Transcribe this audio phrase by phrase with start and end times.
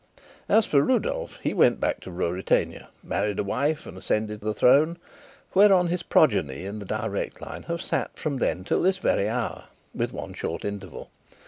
[0.49, 4.97] As for Rudolf, he went back to Ruritania, married a wife, and ascended the throne,
[5.53, 9.65] whereon his progeny in the direct line have sat from then till this very hour
[9.93, 11.11] with one short interval.